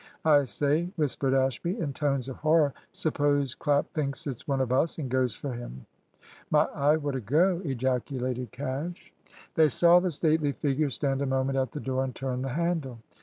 "I 0.25 0.45
say," 0.45 0.91
whispered 0.95 1.35
Ashby, 1.35 1.77
in 1.79 1.93
tones 1.93 2.27
of 2.27 2.37
horror, 2.37 2.73
"suppose 2.91 3.53
Clap 3.53 3.93
thinks 3.93 4.25
it's 4.25 4.47
one 4.47 4.59
of 4.59 4.73
us, 4.73 4.97
and 4.97 5.11
goes 5.11 5.35
for 5.35 5.53
him!" 5.53 5.85
"My 6.49 6.65
eye, 6.73 6.97
what 6.97 7.13
a 7.13 7.21
go!" 7.21 7.61
ejaculated 7.63 8.49
Cash. 8.51 9.13
They 9.53 9.67
saw 9.67 9.99
the 9.99 10.09
stately 10.09 10.53
figure 10.53 10.89
stand 10.89 11.21
a 11.21 11.27
moment 11.27 11.59
at 11.59 11.71
the 11.71 11.79
door 11.79 12.03
and 12.03 12.15
turn 12.15 12.41
the 12.41 12.49
handle. 12.49 12.97